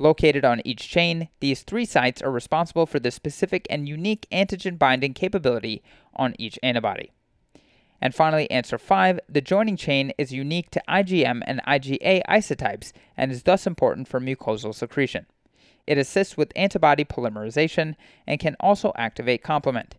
Located 0.00 0.46
on 0.46 0.62
each 0.64 0.88
chain, 0.88 1.28
these 1.40 1.62
three 1.62 1.84
sites 1.84 2.22
are 2.22 2.30
responsible 2.30 2.86
for 2.86 2.98
the 2.98 3.10
specific 3.10 3.66
and 3.68 3.86
unique 3.86 4.26
antigen 4.32 4.78
binding 4.78 5.12
capability 5.12 5.82
on 6.16 6.34
each 6.38 6.58
antibody. 6.62 7.12
And 8.00 8.14
finally, 8.14 8.50
answer 8.50 8.78
5 8.78 9.20
the 9.28 9.42
joining 9.42 9.76
chain 9.76 10.14
is 10.16 10.32
unique 10.32 10.70
to 10.70 10.82
IgM 10.88 11.42
and 11.46 11.60
IgA 11.68 12.22
isotypes 12.26 12.92
and 13.14 13.30
is 13.30 13.42
thus 13.42 13.66
important 13.66 14.08
for 14.08 14.20
mucosal 14.20 14.74
secretion. 14.74 15.26
It 15.86 15.98
assists 15.98 16.34
with 16.34 16.54
antibody 16.56 17.04
polymerization 17.04 17.94
and 18.26 18.40
can 18.40 18.56
also 18.58 18.94
activate 18.96 19.42
complement. 19.42 19.96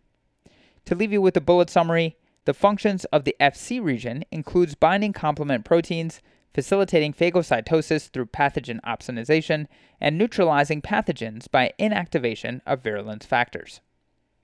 To 0.86 0.96
leave 0.96 1.12
you 1.12 1.22
with 1.22 1.36
a 1.36 1.40
bullet 1.40 1.70
summary, 1.70 2.16
the 2.44 2.54
functions 2.54 3.04
of 3.12 3.22
the 3.22 3.36
FC 3.38 3.80
region 3.80 4.24
includes 4.32 4.74
binding 4.74 5.12
complement 5.12 5.64
proteins, 5.64 6.20
facilitating 6.54 7.12
phagocytosis 7.12 8.10
through 8.10 8.26
pathogen 8.26 8.80
opsonization, 8.82 9.66
and 10.00 10.18
neutralizing 10.18 10.82
pathogens 10.82 11.50
by 11.50 11.72
inactivation 11.78 12.60
of 12.66 12.82
virulence 12.82 13.24
factors. 13.24 13.80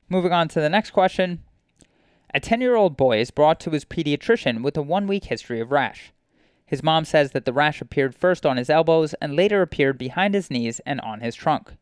Moving 0.09 0.33
on 0.33 0.49
to 0.49 0.61
the 0.61 0.71
next 0.71 0.91
question. 0.91 1.43
A 2.33 2.41
10 2.41 2.61
year 2.61 2.77
old 2.77 2.97
boy 2.97 3.21
is 3.21 3.31
brought 3.31 3.61
to 3.61 3.71
his 3.71 3.85
pediatrician 3.85 4.63
with 4.63 4.77
a 4.77 4.83
one 4.83 5.07
week 5.07 5.25
history 5.25 5.61
of 5.61 5.71
rash. 5.71 6.13
His 6.65 6.83
mom 6.83 7.05
says 7.07 7.33
that 7.33 7.47
the 7.47 7.53
rash 7.53 7.81
appeared 7.81 8.15
first 8.15 8.45
on 8.45 8.59
his 8.59 8.69
elbows 8.69 9.15
and 9.15 9.35
later 9.35 9.63
appeared 9.63 9.97
behind 9.97 10.35
his 10.35 10.51
knees 10.51 10.81
and 10.81 11.01
on 11.01 11.21
his 11.21 11.35
trunk. 11.35 11.73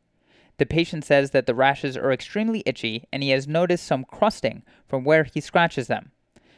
The 0.59 0.67
patient 0.67 1.05
says 1.05 1.33
that 1.33 1.47
the 1.47 1.55
rashes 1.55 1.97
are 1.97 2.13
extremely 2.13 2.63
itchy 2.65 3.05
and 3.13 3.23
he 3.23 3.31
has 3.31 3.49
noticed 3.49 3.85
some 3.85 4.05
crusting 4.05 4.63
from 4.87 5.05
where 5.05 5.25
he 5.25 5.41
scratches 5.41 5.89
them. 5.89 6.13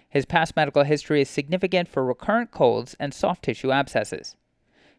His 0.09 0.25
past 0.25 0.57
medical 0.57 0.85
history 0.85 1.21
is 1.21 1.29
significant 1.29 1.88
for 1.88 2.05
recurrent 2.05 2.50
colds 2.50 2.97
and 2.99 3.12
soft 3.12 3.45
tissue 3.45 3.71
abscesses. 3.71 4.37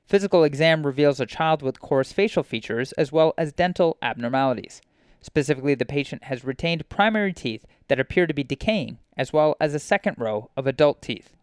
Physical 0.05 0.43
exam 0.43 0.85
reveals 0.85 1.19
a 1.19 1.25
child 1.25 1.61
with 1.61 1.79
coarse 1.79 2.11
facial 2.11 2.43
features 2.43 2.91
as 2.93 3.11
well 3.11 3.33
as 3.37 3.53
dental 3.53 3.97
abnormalities. 4.01 4.81
Specifically, 5.21 5.75
the 5.75 5.85
patient 5.85 6.25
has 6.25 6.43
retained 6.43 6.89
primary 6.89 7.33
teeth 7.33 7.65
that 7.87 7.99
appear 7.99 8.25
to 8.25 8.33
be 8.33 8.43
decaying, 8.43 8.99
as 9.17 9.33
well 9.33 9.55
as 9.59 9.73
a 9.73 9.79
second 9.79 10.15
row 10.17 10.49
of 10.55 10.65
adult 10.65 11.01
teeth. 11.01 11.35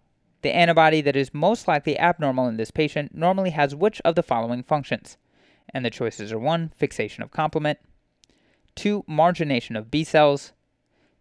The 0.43 0.55
antibody 0.55 1.01
that 1.01 1.17
is 1.17 1.35
most 1.35 1.69
likely 1.69 1.99
abnormal 1.99 2.49
in 2.49 2.57
this 2.57 2.71
patient 2.71 3.15
normally 3.15 3.51
has 3.51 3.75
which 3.75 4.01
of 4.05 4.15
the 4.15 4.23
following 4.23 4.63
functions? 4.63 5.17
And 5.75 5.85
the 5.85 5.91
choices 5.91 6.33
are 6.33 6.39
1. 6.39 6.73
Fixation 6.77 7.23
of 7.23 7.33
complement, 7.33 7.79
2. 8.77 9.05
Margination 9.07 9.77
of 9.77 9.91
B 9.91 10.05
cells, 10.05 10.53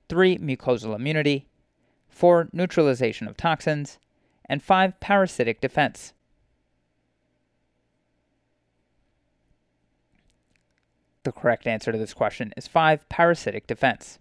3. 0.10 0.38
Mucosal 0.38 0.96
immunity, 0.96 1.48
4. 2.16 2.48
Neutralization 2.54 3.28
of 3.28 3.36
toxins, 3.36 4.00
and 4.46 4.64
5. 4.64 5.02
Parasitic 5.02 5.60
defense. 5.60 6.14
The 11.24 11.34
correct 11.34 11.68
answer 11.68 11.92
to 11.92 11.98
this 11.98 12.14
question 12.14 12.54
is 12.56 12.68
5. 12.68 13.10
Parasitic 13.10 13.68
defense. 13.68 14.18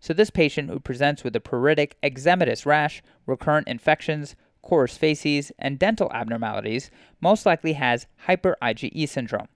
So, 0.00 0.14
this 0.14 0.30
patient 0.30 0.70
who 0.70 0.80
presents 0.80 1.22
with 1.22 1.36
a 1.36 1.40
pruritic 1.40 1.92
eczematous 2.02 2.64
rash, 2.64 3.02
recurrent 3.26 3.68
infections, 3.68 4.34
coarse 4.62 4.96
facies, 4.96 5.52
and 5.58 5.78
dental 5.78 6.10
abnormalities 6.14 6.90
most 7.20 7.44
likely 7.44 7.74
has 7.74 8.06
hyper 8.20 8.56
IgE 8.62 9.06
syndrome. 9.06 9.48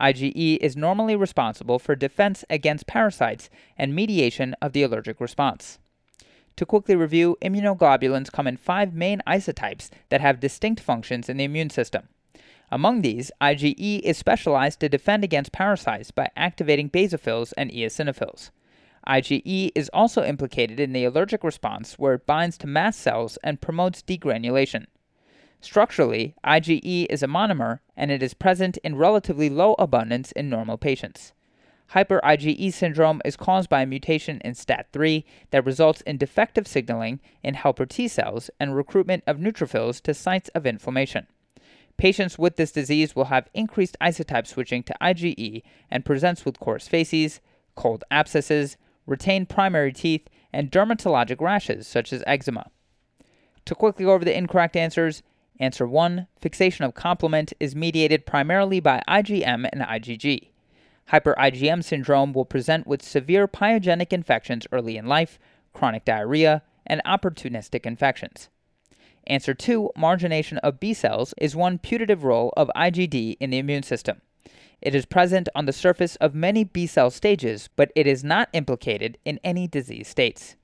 IgE 0.00 0.56
is 0.56 0.74
normally 0.74 1.16
responsible 1.16 1.78
for 1.78 1.94
defense 1.94 2.46
against 2.48 2.86
parasites 2.86 3.50
and 3.76 3.94
mediation 3.94 4.54
of 4.62 4.72
the 4.72 4.82
allergic 4.82 5.20
response. 5.20 5.78
To 6.56 6.66
quickly 6.66 6.94
review, 6.94 7.36
immunoglobulins 7.42 8.30
come 8.30 8.46
in 8.46 8.56
five 8.56 8.94
main 8.94 9.20
isotypes 9.26 9.90
that 10.08 10.20
have 10.20 10.38
distinct 10.38 10.80
functions 10.80 11.28
in 11.28 11.36
the 11.36 11.44
immune 11.44 11.70
system. 11.70 12.08
Among 12.70 13.02
these, 13.02 13.30
IgE 13.40 14.00
is 14.00 14.16
specialized 14.16 14.80
to 14.80 14.88
defend 14.88 15.24
against 15.24 15.52
parasites 15.52 16.10
by 16.10 16.30
activating 16.36 16.90
basophils 16.90 17.52
and 17.56 17.70
eosinophils. 17.70 18.50
IgE 19.06 19.70
is 19.74 19.90
also 19.92 20.24
implicated 20.24 20.80
in 20.80 20.92
the 20.92 21.04
allergic 21.04 21.44
response 21.44 21.98
where 21.98 22.14
it 22.14 22.26
binds 22.26 22.56
to 22.58 22.66
mast 22.66 23.00
cells 23.00 23.36
and 23.42 23.60
promotes 23.60 24.02
degranulation. 24.02 24.86
Structurally, 25.60 26.34
IgE 26.44 27.06
is 27.10 27.22
a 27.22 27.28
monomer 27.28 27.80
and 27.96 28.10
it 28.10 28.22
is 28.22 28.34
present 28.34 28.76
in 28.78 28.96
relatively 28.96 29.50
low 29.50 29.74
abundance 29.78 30.32
in 30.32 30.48
normal 30.48 30.78
patients. 30.78 31.32
Hyper 31.88 32.20
IgE 32.24 32.72
syndrome 32.72 33.20
is 33.24 33.36
caused 33.36 33.68
by 33.68 33.82
a 33.82 33.86
mutation 33.86 34.40
in 34.44 34.54
STAT3 34.54 35.24
that 35.50 35.64
results 35.64 36.00
in 36.02 36.16
defective 36.16 36.66
signaling 36.66 37.20
in 37.42 37.54
helper 37.54 37.86
T 37.86 38.08
cells 38.08 38.50
and 38.58 38.74
recruitment 38.74 39.22
of 39.26 39.38
neutrophils 39.38 40.00
to 40.02 40.14
sites 40.14 40.48
of 40.50 40.66
inflammation. 40.66 41.26
Patients 41.96 42.38
with 42.38 42.56
this 42.56 42.72
disease 42.72 43.14
will 43.14 43.26
have 43.26 43.48
increased 43.54 43.96
isotype 44.00 44.46
switching 44.46 44.82
to 44.82 44.94
IgE 45.00 45.62
and 45.90 46.04
presents 46.04 46.44
with 46.44 46.58
coarse 46.58 46.88
facies, 46.88 47.40
cold 47.76 48.02
abscesses, 48.10 48.76
retained 49.06 49.48
primary 49.48 49.92
teeth, 49.92 50.28
and 50.52 50.72
dermatologic 50.72 51.40
rashes 51.40 51.86
such 51.86 52.12
as 52.12 52.24
eczema. 52.26 52.70
To 53.66 53.74
quickly 53.74 54.06
go 54.06 54.12
over 54.12 54.24
the 54.24 54.36
incorrect 54.36 54.76
answers, 54.76 55.22
answer 55.60 55.86
1 55.86 56.26
fixation 56.40 56.84
of 56.84 56.94
complement 56.94 57.52
is 57.60 57.76
mediated 57.76 58.26
primarily 58.26 58.80
by 58.80 59.02
IgM 59.08 59.68
and 59.72 59.82
IgG. 59.82 60.48
Hyper 61.06 61.34
IgM 61.38 61.84
syndrome 61.84 62.32
will 62.32 62.44
present 62.44 62.86
with 62.86 63.02
severe 63.02 63.46
pyogenic 63.46 64.12
infections 64.12 64.66
early 64.72 64.96
in 64.96 65.06
life, 65.06 65.38
chronic 65.72 66.04
diarrhea, 66.04 66.62
and 66.86 67.02
opportunistic 67.04 67.86
infections. 67.86 68.48
Answer 69.26 69.54
2 69.54 69.90
Margination 69.96 70.58
of 70.58 70.80
B 70.80 70.92
cells 70.92 71.34
is 71.38 71.56
one 71.56 71.78
putative 71.78 72.24
role 72.24 72.52
of 72.56 72.70
IgD 72.76 73.36
in 73.40 73.50
the 73.50 73.58
immune 73.58 73.82
system. 73.82 74.20
It 74.82 74.94
is 74.94 75.06
present 75.06 75.48
on 75.54 75.64
the 75.64 75.72
surface 75.72 76.16
of 76.16 76.34
many 76.34 76.64
B 76.64 76.86
cell 76.86 77.10
stages, 77.10 77.70
but 77.74 77.90
it 77.96 78.06
is 78.06 78.22
not 78.22 78.50
implicated 78.52 79.16
in 79.24 79.40
any 79.42 79.66
disease 79.66 80.08
states. 80.08 80.56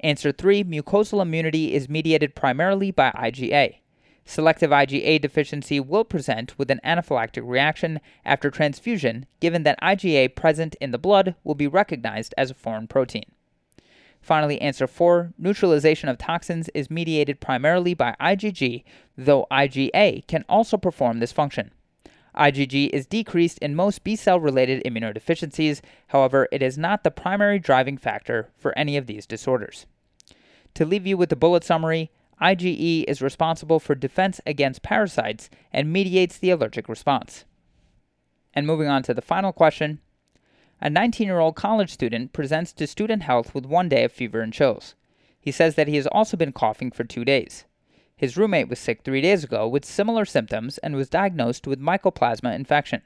Answer 0.00 0.32
3 0.32 0.64
Mucosal 0.64 1.22
immunity 1.22 1.74
is 1.74 1.88
mediated 1.88 2.34
primarily 2.34 2.90
by 2.90 3.10
IgA. 3.10 3.76
Selective 4.28 4.70
IgA 4.70 5.20
deficiency 5.20 5.78
will 5.78 6.04
present 6.04 6.58
with 6.58 6.68
an 6.70 6.80
anaphylactic 6.84 7.42
reaction 7.44 8.00
after 8.24 8.50
transfusion, 8.50 9.24
given 9.38 9.62
that 9.62 9.80
IgA 9.80 10.34
present 10.34 10.74
in 10.80 10.90
the 10.90 10.98
blood 10.98 11.36
will 11.44 11.54
be 11.54 11.68
recognized 11.68 12.34
as 12.36 12.50
a 12.50 12.54
foreign 12.54 12.88
protein. 12.88 13.24
Finally, 14.20 14.60
answer 14.60 14.88
4 14.88 15.32
neutralization 15.38 16.08
of 16.08 16.18
toxins 16.18 16.68
is 16.70 16.90
mediated 16.90 17.40
primarily 17.40 17.94
by 17.94 18.16
IgG, 18.20 18.82
though 19.16 19.46
IgA 19.52 20.26
can 20.26 20.44
also 20.48 20.76
perform 20.76 21.20
this 21.20 21.30
function. 21.30 21.70
IgG 22.36 22.90
is 22.90 23.06
decreased 23.06 23.58
in 23.58 23.76
most 23.76 24.02
B 24.02 24.16
cell 24.16 24.40
related 24.40 24.82
immunodeficiencies, 24.84 25.80
however, 26.08 26.48
it 26.50 26.62
is 26.62 26.76
not 26.76 27.04
the 27.04 27.12
primary 27.12 27.60
driving 27.60 27.96
factor 27.96 28.50
for 28.58 28.76
any 28.76 28.96
of 28.96 29.06
these 29.06 29.24
disorders. 29.24 29.86
To 30.74 30.84
leave 30.84 31.06
you 31.06 31.16
with 31.16 31.28
the 31.28 31.36
bullet 31.36 31.62
summary, 31.62 32.10
IgE 32.40 33.04
is 33.08 33.22
responsible 33.22 33.80
for 33.80 33.94
defense 33.94 34.40
against 34.46 34.82
parasites 34.82 35.48
and 35.72 35.92
mediates 35.92 36.38
the 36.38 36.50
allergic 36.50 36.88
response. 36.88 37.44
And 38.52 38.66
moving 38.66 38.88
on 38.88 39.02
to 39.04 39.14
the 39.14 39.22
final 39.22 39.52
question 39.52 40.00
a 40.80 40.90
19 40.90 41.26
year 41.26 41.38
old 41.38 41.56
college 41.56 41.90
student 41.90 42.34
presents 42.34 42.72
to 42.74 42.86
student 42.86 43.22
health 43.22 43.54
with 43.54 43.64
one 43.64 43.88
day 43.88 44.04
of 44.04 44.12
fever 44.12 44.42
and 44.42 44.52
chills. 44.52 44.94
He 45.40 45.50
says 45.50 45.74
that 45.76 45.88
he 45.88 45.96
has 45.96 46.06
also 46.08 46.36
been 46.36 46.52
coughing 46.52 46.90
for 46.90 47.04
two 47.04 47.24
days. 47.24 47.64
His 48.14 48.36
roommate 48.36 48.68
was 48.68 48.78
sick 48.78 49.02
three 49.02 49.20
days 49.20 49.44
ago 49.44 49.66
with 49.66 49.84
similar 49.84 50.24
symptoms 50.24 50.78
and 50.78 50.94
was 50.94 51.08
diagnosed 51.08 51.66
with 51.66 51.80
mycoplasma 51.80 52.54
infection. 52.54 53.02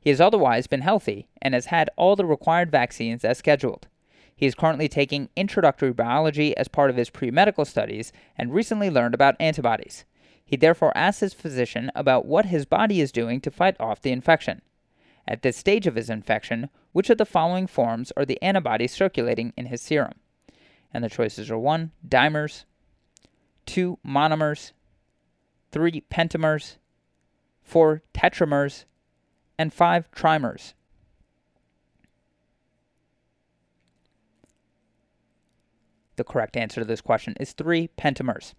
He 0.00 0.10
has 0.10 0.20
otherwise 0.20 0.66
been 0.66 0.80
healthy 0.80 1.28
and 1.40 1.54
has 1.54 1.66
had 1.66 1.90
all 1.96 2.16
the 2.16 2.24
required 2.24 2.70
vaccines 2.70 3.24
as 3.24 3.38
scheduled. 3.38 3.86
He 4.44 4.48
is 4.48 4.54
currently 4.54 4.90
taking 4.90 5.30
introductory 5.36 5.94
biology 5.94 6.54
as 6.58 6.68
part 6.68 6.90
of 6.90 6.96
his 6.96 7.08
pre 7.08 7.30
medical 7.30 7.64
studies 7.64 8.12
and 8.36 8.52
recently 8.52 8.90
learned 8.90 9.14
about 9.14 9.36
antibodies. 9.40 10.04
He 10.44 10.54
therefore 10.54 10.94
asks 10.94 11.20
his 11.20 11.32
physician 11.32 11.90
about 11.94 12.26
what 12.26 12.44
his 12.44 12.66
body 12.66 13.00
is 13.00 13.10
doing 13.10 13.40
to 13.40 13.50
fight 13.50 13.74
off 13.80 14.02
the 14.02 14.12
infection. 14.12 14.60
At 15.26 15.40
this 15.40 15.56
stage 15.56 15.86
of 15.86 15.94
his 15.94 16.10
infection, 16.10 16.68
which 16.92 17.08
of 17.08 17.16
the 17.16 17.24
following 17.24 17.66
forms 17.66 18.12
are 18.18 18.26
the 18.26 18.38
antibodies 18.42 18.92
circulating 18.92 19.54
in 19.56 19.64
his 19.64 19.80
serum? 19.80 20.20
And 20.92 21.02
the 21.02 21.08
choices 21.08 21.50
are 21.50 21.58
1. 21.58 21.92
Dimers, 22.06 22.64
2. 23.64 23.98
Monomers, 24.06 24.72
3. 25.72 26.02
Pentamers, 26.10 26.76
4. 27.62 28.02
Tetramers, 28.12 28.84
and 29.58 29.72
5. 29.72 30.10
Trimers. 30.10 30.74
The 36.16 36.24
correct 36.24 36.56
answer 36.56 36.80
to 36.80 36.84
this 36.84 37.00
question 37.00 37.34
is 37.40 37.52
three 37.52 37.88
pentamers. 37.98 38.54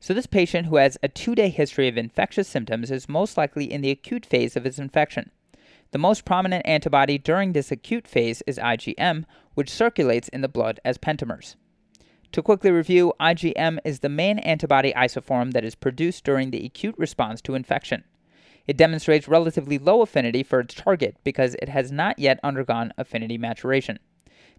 So, 0.00 0.14
this 0.14 0.26
patient 0.26 0.66
who 0.66 0.76
has 0.76 0.96
a 1.02 1.08
two 1.08 1.34
day 1.34 1.48
history 1.48 1.88
of 1.88 1.98
infectious 1.98 2.46
symptoms 2.46 2.90
is 2.90 3.08
most 3.08 3.36
likely 3.36 3.70
in 3.70 3.80
the 3.80 3.90
acute 3.90 4.24
phase 4.24 4.56
of 4.56 4.64
his 4.64 4.78
infection. 4.78 5.30
The 5.90 5.98
most 5.98 6.24
prominent 6.24 6.66
antibody 6.66 7.18
during 7.18 7.52
this 7.52 7.72
acute 7.72 8.06
phase 8.06 8.42
is 8.46 8.58
IgM, 8.58 9.24
which 9.54 9.70
circulates 9.70 10.28
in 10.28 10.42
the 10.42 10.48
blood 10.48 10.78
as 10.84 10.98
pentamers. 10.98 11.56
To 12.32 12.42
quickly 12.42 12.70
review, 12.70 13.14
IgM 13.18 13.78
is 13.84 14.00
the 14.00 14.10
main 14.10 14.38
antibody 14.40 14.92
isoform 14.92 15.52
that 15.52 15.64
is 15.64 15.74
produced 15.74 16.24
during 16.24 16.50
the 16.50 16.64
acute 16.64 16.94
response 16.98 17.40
to 17.42 17.54
infection. 17.54 18.04
It 18.66 18.76
demonstrates 18.76 19.26
relatively 19.26 19.78
low 19.78 20.02
affinity 20.02 20.42
for 20.42 20.60
its 20.60 20.74
target 20.74 21.16
because 21.24 21.56
it 21.62 21.70
has 21.70 21.90
not 21.90 22.18
yet 22.18 22.38
undergone 22.42 22.92
affinity 22.98 23.38
maturation. 23.38 23.98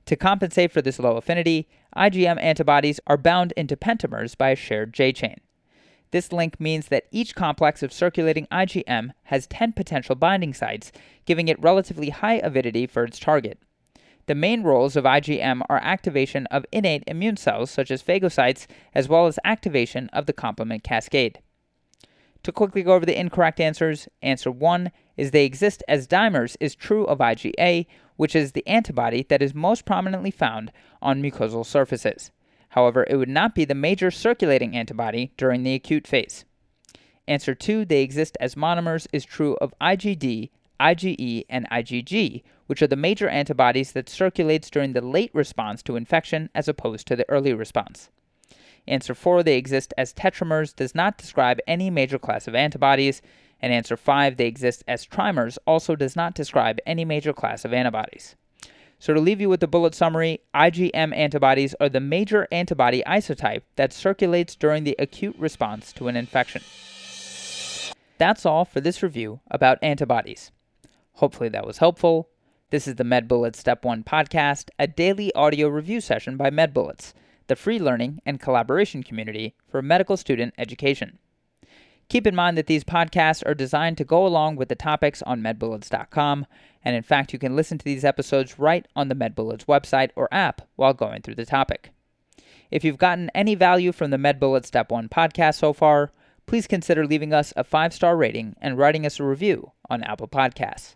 To 0.10 0.16
compensate 0.16 0.72
for 0.72 0.82
this 0.82 0.98
low 0.98 1.18
affinity, 1.18 1.68
IgM 1.96 2.42
antibodies 2.42 3.00
are 3.06 3.16
bound 3.16 3.52
into 3.52 3.78
pentamers 3.78 4.36
by 4.36 4.50
a 4.50 4.56
shared 4.56 4.92
J 4.92 5.14
chain. 5.14 5.40
This 6.10 6.32
link 6.32 6.60
means 6.60 6.88
that 6.88 7.06
each 7.12 7.36
complex 7.36 7.84
of 7.84 7.94
circulating 7.94 8.48
IgM 8.52 9.12
has 9.26 9.46
10 9.46 9.74
potential 9.74 10.16
binding 10.16 10.56
sites, 10.56 10.92
giving 11.26 11.48
it 11.48 11.62
relatively 11.62 12.10
high 12.10 12.38
avidity 12.38 12.88
for 12.88 13.04
its 13.04 13.20
target. 13.20 13.60
The 14.26 14.34
main 14.34 14.64
roles 14.64 14.96
of 14.96 15.04
IgM 15.04 15.62
are 15.70 15.78
activation 15.78 16.48
of 16.48 16.66
innate 16.72 17.04
immune 17.06 17.38
cells, 17.38 17.70
such 17.70 17.92
as 17.92 18.02
phagocytes, 18.02 18.66
as 18.96 19.08
well 19.08 19.28
as 19.28 19.38
activation 19.46 20.10
of 20.12 20.26
the 20.26 20.34
complement 20.34 20.84
cascade. 20.84 21.40
To 22.42 22.52
quickly 22.52 22.82
go 22.82 22.94
over 22.94 23.06
the 23.06 23.20
incorrect 23.20 23.60
answers, 23.60 24.08
answer 24.24 24.50
1 24.50 24.92
is 25.18 25.30
they 25.30 25.46
exist 25.46 25.84
as 25.88 26.08
dimers 26.08 26.56
is 26.60 26.74
true 26.74 27.06
of 27.06 27.20
IgA, 27.20 27.86
which 28.20 28.36
is 28.36 28.52
the 28.52 28.68
antibody 28.68 29.26
that 29.30 29.42
is 29.42 29.56
most 29.56 29.86
prominently 29.86 30.30
found 30.30 30.74
on 31.02 31.22
mucosal 31.22 31.66
surfaces. 31.66 32.32
However, 32.72 33.06
it 33.10 33.16
would 33.16 33.30
not 33.30 33.56
be 33.56 33.64
the 33.64 33.74
major 33.74 34.12
circulating 34.12 34.76
antibody 34.76 35.32
during 35.38 35.64
the 35.64 35.74
acute 35.74 36.06
phase. 36.06 36.44
Answer 37.30 37.56
2, 37.56 37.86
they 37.86 38.02
exist 38.02 38.36
as 38.42 38.56
monomers, 38.56 39.08
is 39.14 39.24
true 39.24 39.56
of 39.62 39.74
IgD, 39.80 40.50
IgE, 40.82 41.46
and 41.50 41.66
IgG, 41.70 42.44
which 42.68 42.82
are 42.82 42.88
the 42.88 42.98
major 42.98 43.30
antibodies 43.30 43.94
that 43.94 44.10
circulates 44.10 44.70
during 44.70 44.92
the 44.92 45.00
late 45.00 45.32
response 45.34 45.82
to 45.84 45.96
infection 45.96 46.50
as 46.54 46.68
opposed 46.68 47.08
to 47.08 47.16
the 47.16 47.30
early 47.30 47.54
response. 47.54 48.10
Answer 48.86 49.16
4, 49.16 49.44
they 49.44 49.56
exist 49.56 49.94
as 49.98 50.14
tetramers, 50.14 50.76
does 50.76 50.94
not 50.94 51.18
describe 51.18 51.60
any 51.66 51.90
major 51.90 52.20
class 52.20 52.50
of 52.50 52.56
antibodies. 52.56 53.22
And 53.62 53.74
answer 53.74 53.98
5, 53.98 54.38
they 54.38 54.48
exist 54.48 54.84
as 54.88 55.06
trimers, 55.06 55.58
also 55.66 55.96
does 55.96 56.16
not 56.16 56.34
describe 56.34 56.80
any 56.86 57.04
major 57.06 57.34
class 57.34 57.66
of 57.66 57.74
antibodies. 57.74 58.36
So, 59.02 59.14
to 59.14 59.20
leave 59.22 59.40
you 59.40 59.48
with 59.48 59.62
the 59.62 59.68
bullet 59.68 59.96
summary, 59.96 60.42
IgM 60.54 61.16
antibodies 61.16 61.74
are 61.80 61.88
the 61.88 62.02
major 62.02 62.48
antibody 62.52 63.02
isotype 63.08 63.62
that 63.78 63.94
circulates 63.94 64.56
during 64.56 64.84
the 64.84 64.96
acute 65.00 65.38
response 65.38 65.94
to 65.94 66.10
an 66.10 66.18
infection. 66.18 66.62
That's 68.18 68.46
all 68.46 68.66
for 68.66 68.82
this 68.82 69.02
review 69.02 69.40
about 69.50 69.80
antibodies. 69.82 70.52
Hopefully, 71.14 71.48
that 71.50 71.66
was 71.66 71.78
helpful. 71.78 72.30
This 72.72 72.88
is 72.88 72.96
the 72.96 73.06
MedBullets 73.06 73.56
Step 73.56 73.86
1 73.86 74.04
podcast, 74.04 74.70
a 74.78 74.86
daily 74.86 75.34
audio 75.34 75.70
review 75.70 76.02
session 76.02 76.36
by 76.36 76.50
MedBullets, 76.50 77.14
the 77.48 77.56
free 77.56 77.80
learning 77.80 78.22
and 78.26 78.40
collaboration 78.40 79.02
community 79.02 79.56
for 79.68 79.82
medical 79.82 80.18
student 80.18 80.54
education. 80.58 81.20
Keep 82.10 82.26
in 82.26 82.36
mind 82.36 82.58
that 82.58 82.66
these 82.66 82.84
podcasts 82.84 83.46
are 83.46 83.54
designed 83.54 83.98
to 84.00 84.04
go 84.04 84.26
along 84.26 84.56
with 84.56 84.68
the 84.68 84.76
topics 84.76 85.22
on 85.22 85.42
medbullets.com, 85.42 86.48
and 86.84 86.96
in 86.96 87.04
fact, 87.04 87.34
you 87.34 87.40
can 87.40 87.56
listen 87.56 87.78
to 87.78 87.86
these 87.86 88.04
episodes 88.04 88.58
right 88.58 88.88
on 88.96 89.10
the 89.10 89.16
MedBullets 89.16 89.66
website 89.66 90.10
or 90.16 90.28
app 90.32 90.64
while 90.76 90.94
going 90.94 91.22
through 91.22 91.36
the 91.36 91.46
topic. 91.46 91.92
If 92.72 92.84
you've 92.84 92.98
gotten 92.98 93.30
any 93.36 93.54
value 93.54 93.92
from 93.92 94.10
the 94.10 94.18
MedBullets 94.18 94.66
Step 94.66 94.92
1 94.92 95.10
podcast 95.10 95.56
so 95.56 95.72
far, 95.72 96.12
please 96.48 96.66
consider 96.66 97.06
leaving 97.06 97.32
us 97.32 97.54
a 97.56 97.64
five 97.64 97.94
star 97.94 98.18
rating 98.18 98.56
and 98.60 98.78
writing 98.78 99.06
us 99.06 99.20
a 99.20 99.24
review 99.24 99.72
on 99.88 100.04
Apple 100.04 100.28
Podcasts. 100.28 100.96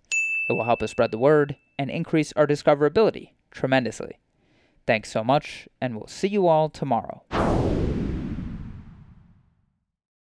It 0.50 0.54
will 0.54 0.64
help 0.64 0.82
us 0.82 0.92
spread 0.92 1.12
the 1.12 1.20
word 1.20 1.56
and 1.78 1.92
increase 1.92 2.34
our 2.36 2.48
discoverability 2.48 3.30
tremendously. 3.52 4.18
Thanks 4.88 5.12
so 5.12 5.24
much, 5.24 5.70
and 5.80 5.96
we'll 5.96 6.08
see 6.08 6.28
you 6.28 6.48
all 6.48 6.70
tomorrow. 6.70 7.24